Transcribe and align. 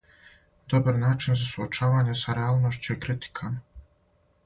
Добар 0.73 0.97
начин 1.03 1.37
за 1.43 1.49
суочавање 1.51 2.17
са 2.25 2.37
реалношћу 2.41 2.97
и 2.97 3.01
критикама. 3.07 3.65